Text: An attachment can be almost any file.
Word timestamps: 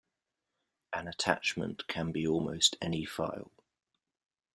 An 0.93 1.07
attachment 1.07 1.87
can 1.87 2.11
be 2.11 2.25
almost 2.25 2.75
any 2.81 3.05
file. 3.05 3.51